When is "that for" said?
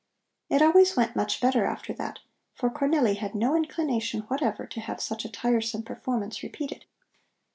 1.93-2.71